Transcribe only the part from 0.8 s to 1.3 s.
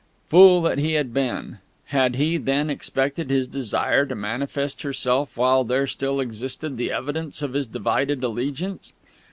had